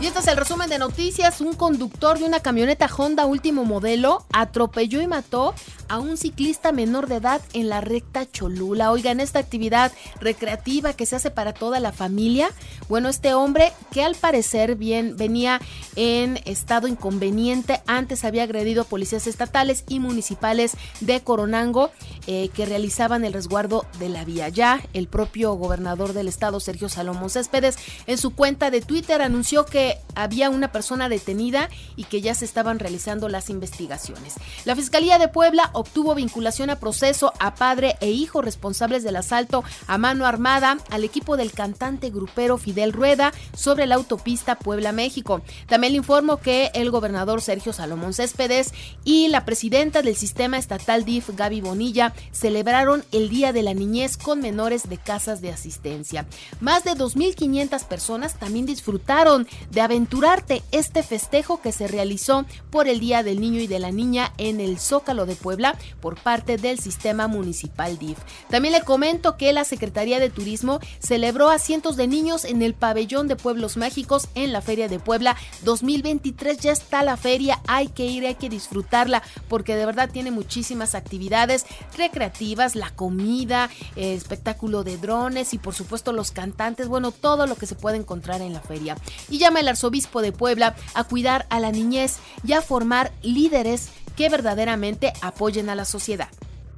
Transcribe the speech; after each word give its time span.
Y 0.00 0.06
este 0.06 0.20
es 0.20 0.28
el 0.28 0.36
resumen 0.36 0.70
de 0.70 0.78
noticias. 0.78 1.40
Un 1.40 1.54
conductor 1.54 2.18
de 2.18 2.24
una 2.24 2.40
camioneta 2.40 2.86
Honda 2.86 3.26
último 3.26 3.64
modelo 3.64 4.24
atropelló 4.32 5.02
y 5.02 5.08
mató 5.08 5.54
a 5.88 5.98
un 5.98 6.16
ciclista 6.16 6.70
menor 6.70 7.08
de 7.08 7.16
edad 7.16 7.40
en 7.52 7.68
la 7.68 7.80
recta 7.80 8.30
Cholula. 8.30 8.92
Oigan, 8.92 9.20
esta 9.20 9.38
actividad 9.38 9.90
recreativa 10.20 10.92
que 10.92 11.06
se 11.06 11.16
hace 11.16 11.30
para 11.30 11.52
toda 11.52 11.80
la 11.80 11.92
familia. 11.92 12.50
Bueno, 12.88 13.08
este 13.08 13.34
hombre 13.34 13.72
que 13.90 14.04
al 14.04 14.14
parecer 14.14 14.76
bien 14.76 15.16
venía 15.16 15.60
en 15.96 16.38
estado 16.44 16.86
inconveniente, 16.88 17.80
antes 17.86 18.24
había 18.24 18.44
agredido 18.44 18.82
a 18.82 18.86
policías 18.86 19.26
estatales 19.26 19.84
y 19.88 19.98
municipales 19.98 20.76
de 21.00 21.22
Coronango 21.22 21.90
eh, 22.26 22.50
que 22.54 22.66
realizaban 22.66 23.24
el 23.24 23.32
resguardo 23.32 23.86
de 23.98 24.10
la 24.10 24.24
vía. 24.24 24.48
Ya 24.48 24.80
el 24.92 25.08
propio 25.08 25.54
gobernador 25.54 26.12
del 26.12 26.28
estado, 26.28 26.60
Sergio 26.60 26.88
Salomón 26.88 27.30
Céspedes, 27.30 27.78
en 28.06 28.18
su 28.18 28.34
cuenta 28.34 28.70
de 28.70 28.82
Twitter 28.82 29.22
anunció 29.22 29.64
que 29.64 29.77
había 30.14 30.50
una 30.50 30.72
persona 30.72 31.08
detenida 31.08 31.68
y 31.96 32.04
que 32.04 32.20
ya 32.20 32.34
se 32.34 32.44
estaban 32.44 32.78
realizando 32.78 33.28
las 33.28 33.50
investigaciones. 33.50 34.34
La 34.64 34.74
Fiscalía 34.74 35.18
de 35.18 35.28
Puebla 35.28 35.70
obtuvo 35.72 36.14
vinculación 36.14 36.70
a 36.70 36.80
proceso 36.80 37.32
a 37.38 37.54
padre 37.54 37.96
e 38.00 38.10
hijo 38.10 38.42
responsables 38.42 39.04
del 39.04 39.16
asalto 39.16 39.64
a 39.86 39.98
mano 39.98 40.26
armada 40.26 40.78
al 40.90 41.04
equipo 41.04 41.36
del 41.36 41.52
cantante 41.52 42.10
grupero 42.10 42.58
Fidel 42.58 42.92
Rueda 42.92 43.32
sobre 43.54 43.86
la 43.86 43.94
autopista 43.94 44.56
Puebla-México. 44.56 45.42
También 45.66 45.92
le 45.92 45.98
informo 45.98 46.38
que 46.38 46.70
el 46.74 46.90
gobernador 46.90 47.40
Sergio 47.40 47.72
Salomón 47.72 48.12
Céspedes 48.12 48.72
y 49.04 49.28
la 49.28 49.44
presidenta 49.44 50.02
del 50.02 50.16
sistema 50.16 50.58
estatal 50.58 51.04
DIF, 51.04 51.30
Gaby 51.30 51.60
Bonilla, 51.60 52.12
celebraron 52.32 53.04
el 53.12 53.28
Día 53.28 53.52
de 53.52 53.62
la 53.62 53.74
Niñez 53.74 54.16
con 54.16 54.40
menores 54.40 54.88
de 54.88 54.98
casas 54.98 55.40
de 55.40 55.50
asistencia. 55.50 56.26
Más 56.60 56.84
de 56.84 56.92
2.500 56.92 57.84
personas 57.84 58.38
también 58.38 58.66
disfrutaron 58.66 59.46
de 59.70 59.80
aventurarte 59.80 60.62
este 60.72 61.02
festejo 61.02 61.60
que 61.60 61.72
se 61.72 61.88
realizó 61.88 62.44
por 62.70 62.88
el 62.88 63.00
Día 63.00 63.22
del 63.22 63.40
Niño 63.40 63.60
y 63.60 63.66
de 63.66 63.78
la 63.78 63.90
Niña 63.90 64.32
en 64.38 64.60
el 64.60 64.78
Zócalo 64.78 65.26
de 65.26 65.36
Puebla 65.36 65.76
por 66.00 66.20
parte 66.20 66.56
del 66.56 66.78
sistema 66.78 67.28
municipal 67.28 67.98
DIF. 67.98 68.18
También 68.50 68.72
le 68.72 68.82
comento 68.82 69.36
que 69.36 69.52
la 69.52 69.64
Secretaría 69.64 70.20
de 70.20 70.30
Turismo 70.30 70.80
celebró 70.98 71.50
a 71.50 71.58
cientos 71.58 71.96
de 71.96 72.06
niños 72.06 72.44
en 72.44 72.62
el 72.62 72.74
pabellón 72.74 73.28
de 73.28 73.36
pueblos 73.36 73.76
mágicos 73.76 74.28
en 74.34 74.52
la 74.52 74.62
Feria 74.62 74.88
de 74.88 74.98
Puebla 74.98 75.36
2023. 75.64 76.58
Ya 76.58 76.72
está 76.72 77.02
la 77.02 77.16
feria, 77.16 77.60
hay 77.66 77.88
que 77.88 78.06
ir, 78.06 78.26
hay 78.26 78.34
que 78.34 78.48
disfrutarla 78.48 79.22
porque 79.48 79.76
de 79.76 79.86
verdad 79.86 80.10
tiene 80.10 80.30
muchísimas 80.30 80.94
actividades 80.94 81.66
recreativas, 81.96 82.74
la 82.74 82.90
comida, 82.90 83.70
el 83.96 84.16
espectáculo 84.16 84.84
de 84.84 84.96
drones 84.96 85.54
y 85.54 85.58
por 85.58 85.74
supuesto 85.74 86.12
los 86.12 86.30
cantantes, 86.30 86.88
bueno, 86.88 87.12
todo 87.12 87.46
lo 87.46 87.56
que 87.56 87.66
se 87.66 87.74
puede 87.74 87.96
encontrar 87.96 88.40
en 88.40 88.52
la 88.52 88.60
feria. 88.60 88.96
Y 89.28 89.38
llama 89.58 89.60
el 89.60 89.68
arzobispo 89.68 90.22
de 90.22 90.32
Puebla 90.32 90.76
a 90.94 91.04
cuidar 91.04 91.46
a 91.50 91.60
la 91.60 91.72
niñez 91.72 92.18
y 92.46 92.52
a 92.52 92.62
formar 92.62 93.12
líderes 93.22 93.90
que 94.16 94.28
verdaderamente 94.28 95.12
apoyen 95.20 95.68
a 95.68 95.74
la 95.74 95.84
sociedad. 95.84 96.28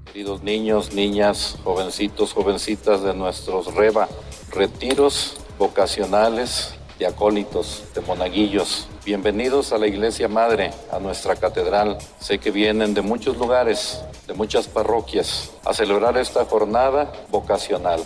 Queridos 0.07 0.43
niños, 0.43 0.93
niñas, 0.93 1.57
jovencitos, 1.63 2.33
jovencitas 2.33 3.03
de 3.03 3.15
nuestros 3.15 3.75
REVA, 3.75 4.09
retiros 4.51 5.37
vocacionales 5.59 6.75
de 6.99 7.07
acólitos, 7.07 7.85
de 7.95 8.01
monaguillos. 8.03 8.89
Bienvenidos 9.05 9.73
a 9.73 9.79
la 9.79 9.87
Iglesia 9.87 10.29
Madre, 10.29 10.73
a 10.91 10.99
nuestra 10.99 11.37
catedral. 11.37 11.99
Sé 12.19 12.39
que 12.39 12.51
vienen 12.51 12.93
de 12.93 13.03
muchos 13.03 13.37
lugares, 13.39 14.03
de 14.27 14.35
muchas 14.35 14.69
parroquias, 14.69 15.51
a 15.65 15.73
celebrar 15.73 16.19
esta 16.19 16.45
jornada 16.45 17.13
vocacional 17.31 18.05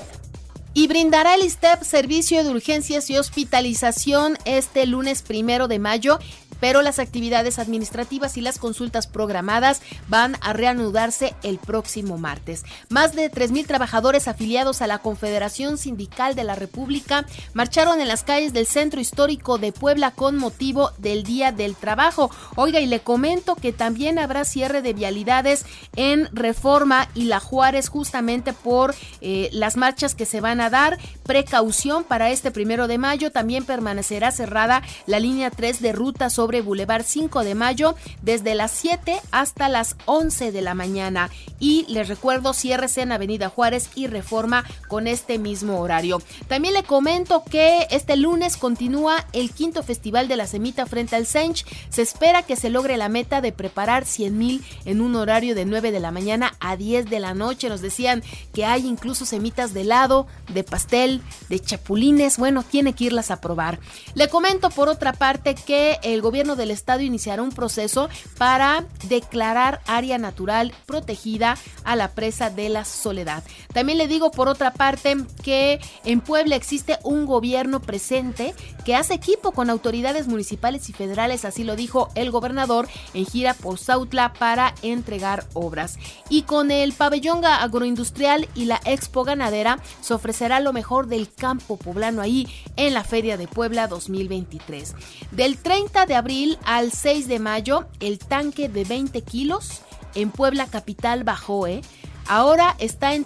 y 0.75 0.89
brindará 0.89 1.37
el 1.37 1.45
ISTEP 1.45 1.83
servicio 1.83 2.43
de 2.43 2.51
urgencias 2.51 3.09
y 3.09 3.17
hospitalización 3.17 4.37
este 4.45 4.87
lunes 4.87 5.23
primero 5.23 5.69
de 5.69 5.79
mayo 5.79 6.19
pero 6.65 6.81
las 6.81 6.99
actividades 6.99 7.59
administrativas 7.59 8.39
y 8.39 8.41
las 8.41 8.57
consultas 8.57 9.07
programadas 9.07 9.83
van 10.09 10.39
a 10.41 10.55
reanudarse 10.55 11.35
el 11.43 11.59
próximo 11.59 12.17
martes. 12.17 12.65
Más 12.89 13.15
de 13.15 13.31
3.000 13.31 13.67
trabajadores 13.67 14.29
afiliados 14.29 14.81
a 14.81 14.87
la 14.87 15.01
Confederación 15.01 15.77
Sindical 15.77 16.35
de 16.35 16.45
la 16.45 16.55
República 16.55 17.27
marcharon 17.53 18.01
en 18.01 18.09
las 18.09 18.23
calles 18.23 18.55
del 18.55 18.67
centro 18.67 18.99
histórico 18.99 19.59
de 19.59 19.73
Puebla 19.73 20.13
con 20.13 20.39
motivo 20.39 20.93
del 20.97 21.23
Día 21.23 21.53
del 21.53 21.77
Trabajo. 21.77 22.31
Oiga, 22.57 22.81
y 22.81 22.87
le 22.87 23.01
comento 23.01 23.57
que 23.57 23.75
también 23.75 24.19
habrá 24.19 24.47
cierre 24.47 24.81
de 24.81 24.95
vialidades 24.95 25.67
en 25.97 26.35
Reforma 26.35 27.11
y 27.15 27.25
La 27.25 27.41
Juárez 27.41 27.91
justamente 27.91 28.55
por 28.55 28.95
eh, 29.21 29.51
las 29.53 29.77
marchas 29.77 30.15
que 30.15 30.25
se 30.25 30.41
van 30.41 30.63
a 30.63 30.71
dar. 30.71 30.97
Precaución 31.25 32.05
para 32.05 32.31
este 32.31 32.51
primero 32.51 32.89
de 32.89 32.97
mayo. 32.97 33.31
También 33.33 33.67
permanecerá 33.67 34.31
cerrada 34.31 34.83
la 35.05 35.21
línea 35.21 35.51
3 35.51 35.83
de 35.83 35.93
ruta 35.93 36.31
sobre 36.31 36.54
Boulevard 36.61 37.05
5 37.05 37.45
de 37.45 37.55
Mayo 37.55 37.95
desde 38.23 38.55
las 38.55 38.73
7 38.73 39.21
hasta 39.31 39.69
las 39.69 39.97
11 40.07 40.53
de 40.53 40.63
la 40.63 40.75
mañana. 40.75 41.31
Y 41.59 41.87
les 41.89 42.09
recuerdo, 42.09 42.53
cierres 42.53 42.99
en 42.99 43.13
Avenida 43.13 43.49
Juárez 43.49 43.91
y 43.95 44.07
Reforma 44.07 44.65
con 44.89 45.07
este 45.07 45.39
mismo 45.39 45.81
horario. 45.81 46.21
También 46.49 46.75
le 46.75 46.83
comento 46.83 47.43
que 47.45 47.87
este 47.91 48.17
lunes 48.17 48.57
continúa 48.57 49.27
el 49.33 49.51
quinto 49.51 49.83
Festival 49.83 50.29
de 50.29 50.37
la 50.37 50.47
Semita 50.47 50.87
frente 50.87 51.17
al 51.17 51.27
Sench. 51.27 51.65
Se 51.89 52.03
espera 52.03 52.43
que 52.43 52.57
se 52.57 52.71
logre 52.71 52.97
la 52.97 53.09
meta 53.09 53.41
de 53.41 53.53
preparar 53.53 54.05
100 54.05 54.37
mil 54.37 54.65
en 54.85 55.01
un 55.01 55.17
horario 55.17 55.55
de 55.55 55.65
9 55.65 55.93
de 55.93 56.01
la 56.01 56.11
mañana 56.11 56.55
a 56.61 56.77
10 56.77 57.09
de 57.09 57.21
la 57.21 57.35
noche. 57.35 57.69
Nos 57.69 57.81
decían 57.81 58.23
que 58.53 58.65
hay 58.65 58.87
incluso 58.87 59.25
semitas 59.25 59.73
de 59.73 59.83
helado, 59.83 60.27
de 60.53 60.65
pastel, 60.65 61.23
de 61.49 61.61
chapulines. 61.61 62.39
Bueno, 62.39 62.63
tiene 62.63 62.93
que 62.93 63.05
irlas 63.05 63.31
a 63.31 63.41
probar. 63.41 63.79
Le 64.15 64.29
comento 64.29 64.71
por 64.71 64.89
otra 64.89 65.13
parte 65.13 65.55
que 65.55 65.99
el 66.03 66.21
gobierno 66.21 66.44
del 66.45 66.71
estado 66.71 67.01
iniciará 67.01 67.43
un 67.43 67.51
proceso 67.51 68.09
para 68.37 68.85
declarar 69.09 69.81
área 69.87 70.19
natural 70.19 70.75
protegida 70.87 71.57
a 71.85 71.97
la 71.97 72.09
presa 72.13 72.51
de 72.51 72.69
la 72.69 72.85
Soledad. 72.85 73.43
También 73.73 73.97
le 73.99 74.07
digo 74.07 74.31
por 74.31 74.49
otra 74.49 74.73
parte 74.73 75.17
que 75.43 75.81
en 76.05 76.21
Puebla 76.21 76.57
existe 76.57 76.99
un 77.03 77.25
gobierno 77.25 77.81
presente 77.81 78.55
que 78.85 78.95
hace 78.95 79.15
equipo 79.15 79.53
con 79.53 79.71
autoridades 79.71 80.27
municipales 80.27 80.89
y 80.91 80.93
federales, 80.93 81.45
así 81.45 81.65
lo 81.65 81.77
dijo 81.77 82.11
el 82.15 82.31
gobernador 82.31 82.89
en 83.15 83.25
gira 83.25 83.55
por 83.55 83.79
Sautla 83.79 84.35
para 84.35 84.75
entregar 84.83 85.47
obras. 85.55 85.99
Y 86.29 86.43
con 86.43 86.71
el 86.71 86.93
pabellón 86.93 87.45
agroindustrial 87.45 88.49
y 88.55 88.67
la 88.67 88.81
expo 88.85 89.25
ganadera 89.25 89.79
se 90.01 90.15
ofrecerá 90.15 90.61
lo 90.61 90.73
mejor 90.73 91.07
del 91.07 91.33
campo 91.33 91.77
poblano 91.77 92.21
ahí 92.21 92.49
en 92.77 92.95
la 92.95 93.05
Feria 93.05 93.37
de 93.37 93.49
Puebla 93.49 93.87
2023. 93.87 94.95
Del 95.31 95.59
30 95.59 96.07
de 96.07 96.15
abril 96.15 96.24
al 96.65 96.91
6 96.91 97.29
de 97.29 97.39
mayo, 97.39 97.87
el 98.01 98.19
tanque 98.19 98.71
de 98.71 98.85
20 98.85 99.21
kilos 99.23 99.83
en 100.15 100.31
Puebla 100.31 100.67
Capital 100.67 101.23
bajó, 101.23 101.67
¿eh? 101.67 101.83
Ahora 102.27 102.77
está 102.79 103.15
en 103.15 103.25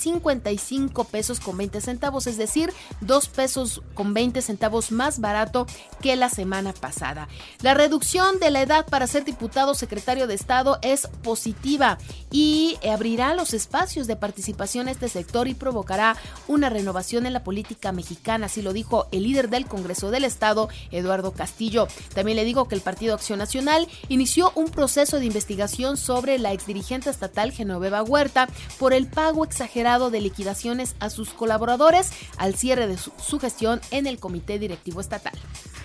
355 0.00 1.04
pesos 1.04 1.40
con 1.40 1.56
20 1.56 1.80
centavos, 1.80 2.26
es 2.26 2.38
decir, 2.38 2.72
2 3.02 3.28
pesos 3.28 3.82
con 3.94 4.14
20 4.14 4.40
centavos 4.42 4.92
más 4.92 5.20
barato 5.20 5.66
que 6.00 6.16
la 6.16 6.30
semana 6.30 6.72
pasada. 6.72 7.28
La 7.60 7.74
reducción 7.74 8.38
de 8.40 8.50
la 8.50 8.62
edad 8.62 8.86
para 8.86 9.06
ser 9.06 9.24
diputado 9.24 9.74
secretario 9.74 10.26
de 10.26 10.34
Estado 10.34 10.78
es 10.82 11.06
positiva 11.22 11.98
y 12.30 12.78
abrirá 12.90 13.34
los 13.34 13.52
espacios 13.52 14.06
de 14.06 14.16
participación 14.16 14.88
a 14.88 14.92
este 14.92 15.08
sector 15.08 15.48
y 15.48 15.54
provocará 15.54 16.16
una 16.48 16.70
renovación 16.70 17.26
en 17.26 17.32
la 17.32 17.44
política 17.44 17.92
mexicana, 17.92 18.46
así 18.46 18.62
lo 18.62 18.72
dijo 18.72 19.06
el 19.12 19.24
líder 19.24 19.50
del 19.50 19.66
Congreso 19.66 20.10
del 20.10 20.24
Estado, 20.24 20.68
Eduardo 20.90 21.32
Castillo. 21.32 21.88
También 22.14 22.36
le 22.36 22.44
digo 22.44 22.68
que 22.68 22.74
el 22.74 22.80
Partido 22.80 23.14
Acción 23.14 23.38
Nacional 23.38 23.86
inició 24.08 24.52
un 24.54 24.70
proceso 24.70 25.18
de 25.18 25.26
investigación 25.26 25.96
sobre 25.96 26.38
la 26.38 26.52
exdirigente 26.52 27.10
estatal 27.10 27.52
Genoveva 27.52 28.02
Huerta 28.02 28.48
por 28.78 28.94
el 28.94 29.06
pago 29.06 29.44
exagerado 29.44 29.89
de 29.98 30.20
liquidaciones 30.20 30.94
a 31.00 31.10
sus 31.10 31.30
colaboradores 31.30 32.12
al 32.38 32.54
cierre 32.54 32.86
de 32.86 32.96
su, 32.96 33.12
su 33.20 33.40
gestión 33.40 33.80
en 33.90 34.06
el 34.06 34.20
Comité 34.20 34.60
Directivo 34.60 35.00
Estatal. 35.00 35.32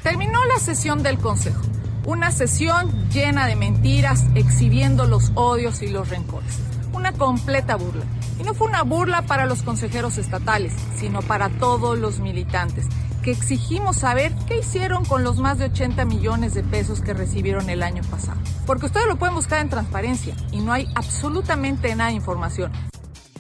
Terminó 0.03 0.45
la 0.45 0.59
sesión 0.59 1.01
del 1.01 1.17
Consejo. 1.17 1.61
Una 2.05 2.29
sesión 2.29 3.09
llena 3.09 3.47
de 3.47 3.55
mentiras, 3.55 4.25
exhibiendo 4.35 5.05
los 5.05 5.31
odios 5.33 5.81
y 5.81 5.87
los 5.87 6.09
rencores. 6.09 6.59
Una 6.93 7.13
completa 7.13 7.75
burla. 7.75 8.05
Y 8.39 8.43
no 8.43 8.53
fue 8.53 8.67
una 8.67 8.83
burla 8.83 9.23
para 9.23 9.47
los 9.47 9.63
consejeros 9.63 10.19
estatales, 10.19 10.73
sino 10.99 11.23
para 11.23 11.49
todos 11.49 11.97
los 11.97 12.19
militantes, 12.19 12.85
que 13.23 13.31
exigimos 13.31 13.97
saber 13.97 14.35
qué 14.47 14.59
hicieron 14.59 15.03
con 15.03 15.23
los 15.23 15.39
más 15.39 15.57
de 15.57 15.65
80 15.65 16.05
millones 16.05 16.53
de 16.53 16.61
pesos 16.61 17.01
que 17.01 17.15
recibieron 17.15 17.71
el 17.71 17.81
año 17.81 18.03
pasado. 18.03 18.39
Porque 18.67 18.85
ustedes 18.85 19.07
lo 19.07 19.15
pueden 19.15 19.33
buscar 19.33 19.61
en 19.61 19.69
transparencia 19.69 20.35
y 20.51 20.59
no 20.59 20.71
hay 20.73 20.87
absolutamente 20.93 21.95
nada 21.95 22.11
de 22.11 22.17
información. 22.17 22.71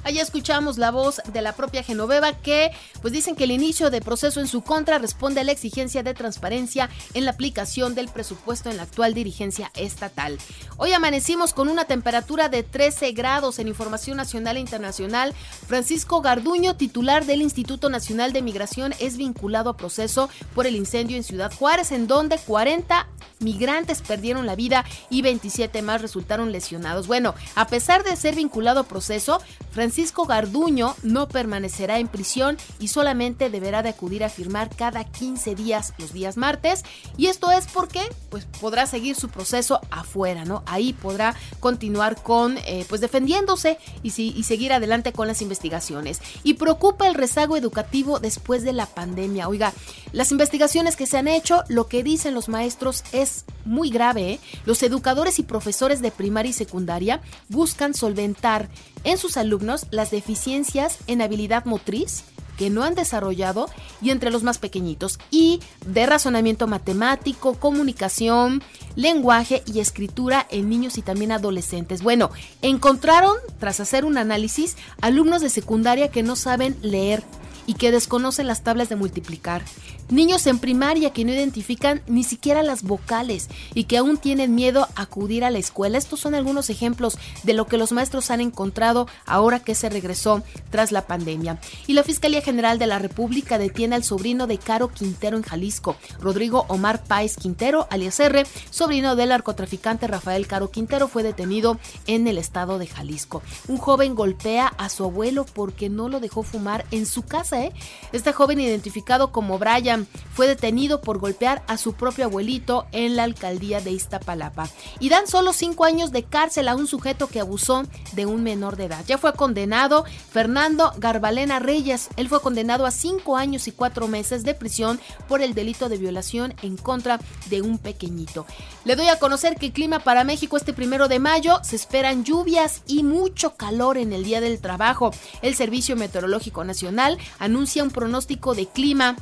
Allá 0.05 0.21
escuchamos 0.21 0.77
la 0.77 0.91
voz 0.91 1.19
de 1.33 1.41
la 1.41 1.53
propia 1.53 1.81
Genoveva 1.81 2.33
que 2.33 2.69
pues 3.01 3.11
dicen 3.11 3.35
que 3.35 3.45
el 3.45 3.49
inicio 3.49 3.89
de 3.89 4.01
proceso 4.01 4.39
en 4.39 4.45
su 4.45 4.61
contra 4.61 4.99
responde 4.99 5.41
a 5.41 5.43
la 5.43 5.51
exigencia 5.51 6.03
de 6.03 6.13
transparencia 6.13 6.91
en 7.15 7.25
la 7.25 7.31
aplicación 7.31 7.95
del 7.95 8.09
presupuesto 8.09 8.69
en 8.69 8.77
la 8.77 8.83
actual 8.83 9.15
dirigencia 9.15 9.71
estatal. 9.73 10.37
Hoy 10.77 10.93
amanecimos 10.93 11.55
con 11.55 11.69
una 11.69 11.85
temperatura 11.85 12.49
de 12.49 12.61
13 12.61 13.13
grados 13.13 13.57
en 13.57 13.67
Información 13.67 14.17
Nacional 14.17 14.57
e 14.57 14.59
Internacional. 14.59 15.33
Francisco 15.65 16.21
Garduño, 16.21 16.75
titular 16.75 17.25
del 17.25 17.41
Instituto 17.41 17.89
Nacional 17.89 18.31
de 18.31 18.43
Migración, 18.43 18.93
es 18.99 19.17
vinculado 19.17 19.71
a 19.71 19.77
proceso 19.77 20.29
por 20.53 20.67
el 20.67 20.75
incendio 20.75 21.17
en 21.17 21.23
Ciudad 21.23 21.51
Juárez, 21.51 21.91
en 21.91 22.05
donde 22.05 22.37
40 22.37 23.07
migrantes 23.39 24.03
perdieron 24.03 24.45
la 24.45 24.55
vida 24.55 24.85
y 25.09 25.23
27 25.23 25.81
más 25.81 26.03
resultaron 26.03 26.51
lesionados. 26.51 27.07
Bueno, 27.07 27.33
a 27.55 27.65
pesar 27.65 28.03
de 28.03 28.15
ser 28.15 28.35
vinculado 28.35 28.81
a 28.81 28.83
proceso, 28.83 29.41
Francisco 29.71 29.94
Garduño 30.27 30.95
no 31.03 31.27
permanecerá 31.27 31.99
en 31.99 32.07
prisión 32.07 32.57
y 32.79 32.89
solamente 32.89 33.49
deberá 33.49 33.83
de 33.83 33.89
acudir 33.89 34.23
a 34.23 34.29
firmar 34.29 34.75
cada 34.75 35.03
15 35.03 35.55
días 35.55 35.93
los 35.97 36.13
días 36.13 36.37
martes. 36.37 36.83
Y 37.17 37.27
esto 37.27 37.51
es 37.51 37.67
porque 37.67 38.01
pues, 38.29 38.45
podrá 38.59 38.87
seguir 38.87 39.15
su 39.15 39.29
proceso 39.29 39.79
afuera, 39.91 40.45
¿no? 40.45 40.63
Ahí 40.65 40.93
podrá 40.93 41.35
continuar 41.59 42.21
con, 42.21 42.57
eh, 42.59 42.85
pues 42.89 43.01
defendiéndose 43.01 43.77
y, 44.03 44.09
y 44.21 44.43
seguir 44.43 44.73
adelante 44.73 45.13
con 45.13 45.27
las 45.27 45.41
investigaciones. 45.41 46.21
Y 46.43 46.55
preocupa 46.55 47.07
el 47.07 47.15
rezago 47.15 47.57
educativo 47.57 48.19
después 48.19 48.63
de 48.63 48.73
la 48.73 48.85
pandemia. 48.85 49.47
Oiga, 49.47 49.73
las 50.11 50.31
investigaciones 50.31 50.95
que 50.95 51.05
se 51.05 51.17
han 51.17 51.27
hecho, 51.27 51.63
lo 51.67 51.87
que 51.87 52.03
dicen 52.03 52.33
los 52.33 52.49
maestros 52.49 53.03
es 53.11 53.45
muy 53.65 53.89
grave. 53.89 54.33
¿eh? 54.33 54.39
Los 54.65 54.83
educadores 54.83 55.39
y 55.39 55.43
profesores 55.43 56.01
de 56.01 56.11
primaria 56.11 56.49
y 56.49 56.53
secundaria 56.53 57.21
buscan 57.49 57.93
solventar 57.93 58.69
en 59.03 59.17
sus 59.17 59.37
alumnos 59.37 59.84
las 59.91 60.11
deficiencias 60.11 60.97
en 61.07 61.21
habilidad 61.21 61.65
motriz 61.65 62.23
que 62.57 62.69
no 62.69 62.83
han 62.83 62.95
desarrollado 62.95 63.69
y 64.01 64.11
entre 64.11 64.31
los 64.31 64.43
más 64.43 64.57
pequeñitos 64.57 65.19
y 65.29 65.59
de 65.85 66.05
razonamiento 66.05 66.67
matemático, 66.67 67.55
comunicación, 67.55 68.63
lenguaje 68.95 69.63
y 69.65 69.79
escritura 69.79 70.45
en 70.49 70.69
niños 70.69 70.97
y 70.97 71.01
también 71.01 71.31
adolescentes. 71.31 72.01
Bueno, 72.01 72.31
encontraron, 72.61 73.35
tras 73.59 73.79
hacer 73.79 74.05
un 74.05 74.17
análisis, 74.17 74.77
alumnos 75.01 75.41
de 75.41 75.49
secundaria 75.49 76.09
que 76.09 76.23
no 76.23 76.35
saben 76.35 76.77
leer 76.81 77.23
y 77.67 77.75
que 77.75 77.91
desconocen 77.91 78.47
las 78.47 78.63
tablas 78.63 78.89
de 78.89 78.95
multiplicar. 78.95 79.63
Niños 80.09 80.45
en 80.45 80.59
primaria 80.59 81.13
que 81.13 81.25
no 81.25 81.33
identifican 81.33 82.01
ni 82.07 82.23
siquiera 82.23 82.61
las 82.61 82.83
vocales 82.83 83.49
y 83.73 83.85
que 83.85 83.97
aún 83.97 84.17
tienen 84.17 84.53
miedo 84.53 84.87
a 84.95 85.01
acudir 85.01 85.43
a 85.43 85.49
la 85.49 85.57
escuela. 85.57 85.97
Estos 85.97 86.19
son 86.19 86.35
algunos 86.35 86.69
ejemplos 86.69 87.17
de 87.43 87.53
lo 87.53 87.65
que 87.65 87.77
los 87.77 87.91
maestros 87.91 88.29
han 88.29 88.41
encontrado 88.41 89.07
ahora 89.25 89.59
que 89.59 89.73
se 89.73 89.89
regresó 89.89 90.43
tras 90.69 90.91
la 90.91 91.07
pandemia. 91.07 91.59
Y 91.87 91.93
la 91.93 92.03
Fiscalía 92.03 92.41
General 92.41 92.77
de 92.77 92.87
la 92.87 92.99
República 92.99 93.57
detiene 93.57 93.95
al 93.95 94.03
sobrino 94.03 94.45
de 94.45 94.57
Caro 94.59 94.89
Quintero 94.89 95.37
en 95.37 95.43
Jalisco, 95.43 95.95
Rodrigo 96.19 96.65
Omar 96.67 97.03
Páez 97.03 97.35
Quintero, 97.35 97.87
alias 97.89 98.19
R, 98.19 98.45
sobrino 98.69 99.15
del 99.15 99.29
narcotraficante 99.29 100.07
Rafael 100.07 100.47
Caro 100.47 100.69
Quintero, 100.69 101.07
fue 101.07 101.23
detenido 101.23 101.79
en 102.05 102.27
el 102.27 102.37
estado 102.37 102.77
de 102.77 102.87
Jalisco. 102.87 103.41
Un 103.67 103.77
joven 103.77 104.15
golpea 104.15 104.67
a 104.67 104.89
su 104.89 105.03
abuelo 105.03 105.45
porque 105.45 105.89
no 105.89 106.09
lo 106.09 106.19
dejó 106.19 106.43
fumar 106.43 106.85
en 106.91 107.05
su 107.05 107.23
casa. 107.23 107.54
¿Eh? 107.55 107.73
Este 108.11 108.33
joven 108.33 108.59
identificado 108.59 109.31
como 109.31 109.57
Brian 109.57 110.07
fue 110.33 110.47
detenido 110.47 111.01
por 111.01 111.19
golpear 111.19 111.63
a 111.67 111.77
su 111.77 111.93
propio 111.93 112.25
abuelito 112.25 112.85
en 112.91 113.15
la 113.15 113.23
alcaldía 113.23 113.81
de 113.81 113.91
Iztapalapa. 113.91 114.69
Y 114.99 115.09
dan 115.09 115.27
solo 115.27 115.53
cinco 115.53 115.85
años 115.85 116.11
de 116.11 116.23
cárcel 116.23 116.67
a 116.67 116.75
un 116.75 116.87
sujeto 116.87 117.27
que 117.27 117.39
abusó 117.39 117.83
de 118.13 118.25
un 118.25 118.43
menor 118.43 118.75
de 118.75 118.85
edad. 118.85 119.03
Ya 119.07 119.17
fue 119.17 119.33
condenado 119.33 120.05
Fernando 120.31 120.93
Garbalena 120.97 121.59
Reyes. 121.59 122.09
Él 122.17 122.29
fue 122.29 122.41
condenado 122.41 122.85
a 122.85 122.91
cinco 122.91 123.37
años 123.37 123.67
y 123.67 123.71
cuatro 123.71 124.07
meses 124.07 124.43
de 124.43 124.53
prisión 124.53 124.99
por 125.27 125.41
el 125.41 125.53
delito 125.53 125.89
de 125.89 125.97
violación 125.97 126.53
en 126.61 126.77
contra 126.77 127.19
de 127.49 127.61
un 127.61 127.77
pequeñito. 127.77 128.45
Le 128.83 128.95
doy 128.95 129.07
a 129.07 129.19
conocer 129.19 129.55
que 129.55 129.67
el 129.67 129.73
clima 129.73 129.99
para 129.99 130.23
México 130.23 130.57
este 130.57 130.73
primero 130.73 131.07
de 131.07 131.19
mayo 131.19 131.59
se 131.63 131.75
esperan 131.75 132.23
lluvias 132.23 132.81
y 132.87 133.03
mucho 133.03 133.55
calor 133.55 133.97
en 133.97 134.13
el 134.13 134.23
día 134.23 134.41
del 134.41 134.59
trabajo. 134.59 135.11
El 135.41 135.55
Servicio 135.55 135.95
Meteorológico 135.95 136.63
Nacional 136.63 137.17
anuncia 137.45 137.83
un 137.83 137.91
pronóstico 137.91 138.55
de 138.55 138.67
clima 138.67 139.15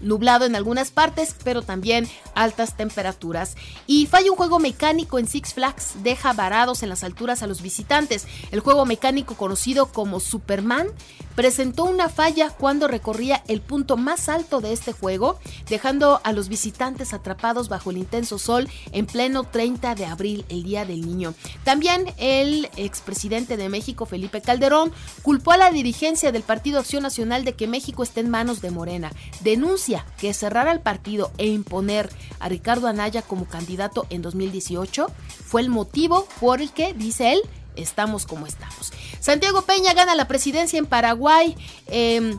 nublado 0.00 0.44
en 0.44 0.56
algunas 0.56 0.90
partes, 0.90 1.34
pero 1.44 1.62
también 1.62 2.08
altas 2.34 2.76
temperaturas. 2.76 3.56
Y 3.86 4.06
falla 4.06 4.30
un 4.30 4.36
juego 4.36 4.58
mecánico 4.58 5.18
en 5.18 5.28
Six 5.28 5.54
Flags, 5.54 6.02
deja 6.02 6.32
varados 6.32 6.82
en 6.82 6.88
las 6.88 7.04
alturas 7.04 7.42
a 7.42 7.46
los 7.46 7.62
visitantes. 7.62 8.26
El 8.50 8.60
juego 8.60 8.86
mecánico 8.86 9.34
conocido 9.34 9.86
como 9.86 10.20
Superman 10.20 10.88
presentó 11.34 11.84
una 11.84 12.08
falla 12.08 12.50
cuando 12.50 12.88
recorría 12.88 13.44
el 13.46 13.60
punto 13.60 13.96
más 13.96 14.28
alto 14.28 14.60
de 14.60 14.72
este 14.72 14.92
juego, 14.92 15.38
dejando 15.68 16.20
a 16.24 16.32
los 16.32 16.48
visitantes 16.48 17.12
atrapados 17.12 17.68
bajo 17.68 17.90
el 17.90 17.98
intenso 17.98 18.38
sol 18.38 18.68
en 18.92 19.06
pleno 19.06 19.44
30 19.44 19.94
de 19.94 20.06
abril, 20.06 20.44
el 20.48 20.62
Día 20.62 20.84
del 20.84 21.06
Niño. 21.06 21.34
También 21.62 22.12
el 22.16 22.70
expresidente 22.76 23.56
de 23.56 23.68
México, 23.68 24.06
Felipe 24.06 24.40
Calderón, 24.40 24.92
culpó 25.22 25.52
a 25.52 25.58
la 25.58 25.70
dirigencia 25.70 26.32
del 26.32 26.42
Partido 26.42 26.80
Acción 26.80 27.02
Nacional 27.02 27.44
de 27.44 27.52
que 27.52 27.66
México 27.66 28.02
esté 28.02 28.20
en 28.20 28.30
manos 28.30 28.62
de 28.62 28.70
Morena. 28.70 29.12
Denuncia 29.40 29.85
que 30.18 30.34
cerrar 30.34 30.68
el 30.68 30.80
partido 30.80 31.30
e 31.38 31.46
imponer 31.46 32.10
a 32.40 32.48
Ricardo 32.48 32.88
Anaya 32.88 33.22
como 33.22 33.46
candidato 33.46 34.06
en 34.10 34.22
2018 34.22 35.06
fue 35.44 35.60
el 35.60 35.68
motivo 35.68 36.26
por 36.40 36.60
el 36.60 36.72
que, 36.72 36.94
dice 36.94 37.32
él, 37.32 37.40
estamos 37.76 38.26
como 38.26 38.46
estamos. 38.46 38.92
Santiago 39.20 39.62
Peña 39.62 39.94
gana 39.94 40.14
la 40.14 40.28
presidencia 40.28 40.78
en 40.78 40.86
Paraguay. 40.86 41.56
Em, 41.86 42.38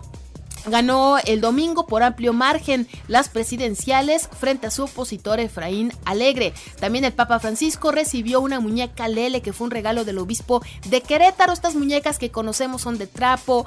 ganó 0.65 1.17
el 1.19 1.41
domingo 1.41 1.85
por 1.87 2.03
amplio 2.03 2.33
margen 2.33 2.87
las 3.07 3.29
presidenciales 3.29 4.29
frente 4.39 4.67
a 4.67 4.71
su 4.71 4.83
opositor 4.83 5.39
Efraín 5.39 5.93
Alegre. 6.05 6.53
También 6.79 7.05
el 7.05 7.13
Papa 7.13 7.39
Francisco 7.39 7.91
recibió 7.91 8.41
una 8.41 8.59
muñeca 8.59 9.07
Lele 9.07 9.41
que 9.41 9.53
fue 9.53 9.65
un 9.65 9.71
regalo 9.71 10.05
del 10.05 10.17
obispo 10.17 10.61
de 10.89 11.01
Querétaro. 11.01 11.53
Estas 11.53 11.75
muñecas 11.75 12.17
que 12.17 12.31
conocemos 12.31 12.81
son 12.81 12.97
de 12.97 13.07
trapo, 13.07 13.65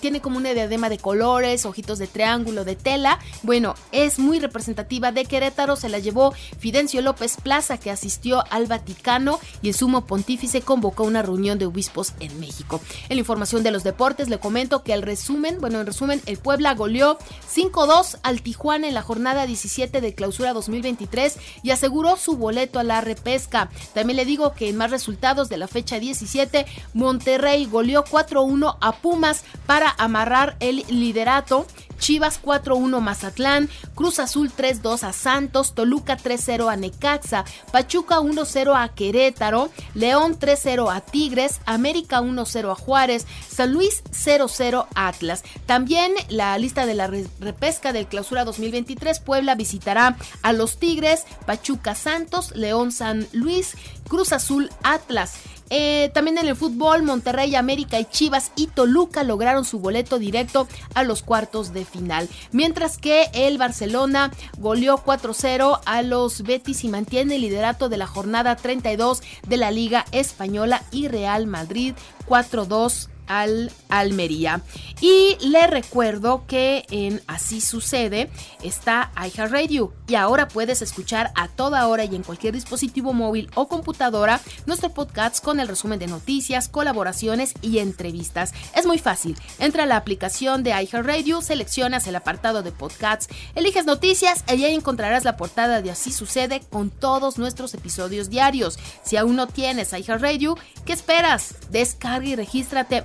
tiene 0.00 0.20
como 0.20 0.36
una 0.38 0.52
diadema 0.52 0.88
de 0.88 0.98
colores, 0.98 1.66
ojitos 1.66 1.98
de 1.98 2.06
triángulo, 2.06 2.64
de 2.64 2.76
tela. 2.76 3.18
Bueno, 3.42 3.74
es 3.92 4.18
muy 4.18 4.38
representativa 4.38 5.12
de 5.12 5.24
Querétaro. 5.24 5.76
Se 5.76 5.88
la 5.88 5.98
llevó 5.98 6.32
Fidencio 6.58 7.00
López 7.02 7.36
Plaza 7.42 7.78
que 7.78 7.90
asistió 7.90 8.44
al 8.50 8.66
Vaticano 8.66 9.40
y 9.62 9.68
el 9.68 9.74
sumo 9.74 10.06
pontífice 10.06 10.60
convocó 10.60 11.04
una 11.04 11.22
reunión 11.22 11.58
de 11.58 11.66
obispos 11.66 12.12
en 12.20 12.38
México. 12.40 12.80
En 13.08 13.16
la 13.16 13.20
información 13.20 13.62
de 13.62 13.70
los 13.70 13.84
deportes 13.84 14.28
le 14.28 14.38
comento 14.38 14.82
que 14.82 14.92
el 14.92 15.02
resumen, 15.02 15.60
bueno, 15.60 15.80
en 15.80 15.86
resumen, 16.16 16.22
el 16.26 16.38
Puebla 16.38 16.74
goleó 16.74 17.18
5-2 17.52 18.18
al 18.22 18.42
Tijuana 18.42 18.88
en 18.88 18.94
la 18.94 19.02
jornada 19.02 19.46
17 19.46 20.00
de 20.00 20.14
clausura 20.14 20.52
2023 20.52 21.38
y 21.62 21.70
aseguró 21.70 22.16
su 22.16 22.36
boleto 22.36 22.78
a 22.78 22.84
la 22.84 23.00
repesca. 23.00 23.70
También 23.94 24.16
le 24.16 24.24
digo 24.24 24.52
que 24.54 24.68
en 24.68 24.76
más 24.76 24.90
resultados 24.90 25.48
de 25.48 25.56
la 25.56 25.68
fecha 25.68 25.98
17, 25.98 26.66
Monterrey 26.94 27.66
goleó 27.66 28.04
4-1 28.04 28.76
a 28.80 28.92
Pumas 28.96 29.44
para 29.66 29.94
amarrar 29.98 30.56
el 30.60 30.84
liderato. 30.88 31.66
Chivas 31.98 32.40
4-1 32.42 33.00
Mazatlán, 33.00 33.68
Cruz 33.94 34.18
Azul 34.18 34.50
3-2 34.56 35.02
a 35.02 35.12
Santos, 35.12 35.74
Toluca 35.74 36.16
3-0 36.16 36.70
a 36.72 36.76
Necaxa, 36.76 37.44
Pachuca 37.72 38.20
1-0 38.20 38.74
a 38.74 38.88
Querétaro, 38.88 39.70
León 39.94 40.38
3-0 40.38 40.94
a 40.94 41.00
Tigres, 41.00 41.60
América 41.66 42.20
1-0 42.20 42.70
a 42.70 42.74
Juárez, 42.74 43.26
San 43.48 43.72
Luis 43.72 44.02
0-0 44.10 44.86
a 44.94 45.08
Atlas. 45.08 45.42
También 45.66 46.14
la 46.28 46.56
lista 46.58 46.86
de 46.86 46.94
la 46.94 47.06
repesca 47.40 47.92
del 47.92 48.06
clausura 48.06 48.44
2023, 48.44 49.20
Puebla 49.20 49.54
visitará 49.54 50.16
a 50.42 50.52
los 50.52 50.78
Tigres, 50.78 51.24
Pachuca 51.46 51.94
Santos, 51.94 52.54
León 52.54 52.92
San 52.92 53.26
Luis, 53.32 53.76
Cruz 54.08 54.32
Azul 54.32 54.70
Atlas. 54.82 55.34
Eh, 55.70 56.10
también 56.14 56.38
en 56.38 56.48
el 56.48 56.56
fútbol, 56.56 57.02
Monterrey, 57.02 57.54
América 57.54 57.98
y 57.98 58.04
Chivas 58.04 58.52
y 58.56 58.68
Toluca 58.68 59.24
lograron 59.24 59.64
su 59.64 59.78
boleto 59.78 60.18
directo 60.18 60.68
a 60.94 61.02
los 61.02 61.22
cuartos 61.22 61.72
de 61.72 61.84
final. 61.84 62.28
Mientras 62.52 62.98
que 62.98 63.28
el 63.34 63.58
Barcelona 63.58 64.30
goleó 64.58 64.98
4-0 64.98 65.80
a 65.84 66.02
los 66.02 66.42
Betis 66.42 66.84
y 66.84 66.88
mantiene 66.88 67.36
el 67.36 67.42
liderato 67.42 67.88
de 67.88 67.96
la 67.96 68.06
jornada 68.06 68.56
32 68.56 69.22
de 69.46 69.56
la 69.56 69.70
Liga 69.70 70.04
Española 70.12 70.82
y 70.90 71.08
Real 71.08 71.46
Madrid 71.46 71.94
4-2 72.28 73.08
al 73.26 73.70
Almería. 73.88 74.62
Y 75.00 75.36
le 75.40 75.66
recuerdo 75.66 76.44
que 76.46 76.86
en 76.90 77.22
Así 77.26 77.60
sucede 77.60 78.30
está 78.62 79.10
iHeartRadio 79.16 79.92
y 80.08 80.14
ahora 80.14 80.48
puedes 80.48 80.80
escuchar 80.82 81.32
a 81.34 81.48
toda 81.48 81.86
hora 81.86 82.04
y 82.04 82.14
en 82.14 82.22
cualquier 82.22 82.54
dispositivo 82.54 83.12
móvil 83.12 83.50
o 83.54 83.68
computadora 83.68 84.40
nuestro 84.64 84.90
podcast 84.90 85.44
con 85.44 85.60
el 85.60 85.68
resumen 85.68 85.98
de 85.98 86.06
noticias, 86.06 86.68
colaboraciones 86.68 87.54
y 87.60 87.78
entrevistas. 87.78 88.54
Es 88.74 88.86
muy 88.86 88.98
fácil. 88.98 89.36
Entra 89.58 89.82
a 89.82 89.86
la 89.86 89.96
aplicación 89.96 90.62
de 90.62 90.70
iHeartRadio, 90.70 91.42
seleccionas 91.42 92.06
el 92.06 92.16
apartado 92.16 92.62
de 92.62 92.72
podcasts, 92.72 93.28
eliges 93.54 93.84
noticias 93.84 94.44
y 94.48 94.64
ahí 94.64 94.74
encontrarás 94.74 95.24
la 95.24 95.36
portada 95.36 95.82
de 95.82 95.90
Así 95.90 96.12
sucede 96.12 96.60
con 96.70 96.90
todos 96.90 97.38
nuestros 97.38 97.74
episodios 97.74 98.30
diarios. 98.30 98.78
Si 99.02 99.16
aún 99.16 99.36
no 99.36 99.46
tienes 99.46 99.92
iHeartRadio, 99.92 100.56
¿qué 100.84 100.92
esperas? 100.92 101.54
Descarga 101.70 102.26
y 102.26 102.36
regístrate 102.36 103.04